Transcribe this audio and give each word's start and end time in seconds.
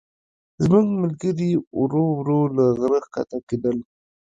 زموږ 0.63 0.85
ملګري 1.03 1.51
ورو 1.79 2.03
ورو 2.17 2.39
له 2.55 2.65
غره 2.79 2.99
ښکته 3.05 3.37
کېدل. 3.47 3.77